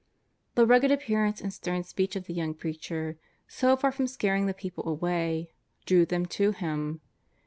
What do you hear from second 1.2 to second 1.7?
and